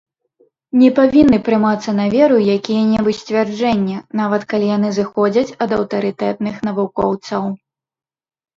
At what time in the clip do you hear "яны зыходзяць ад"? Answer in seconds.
4.77-5.79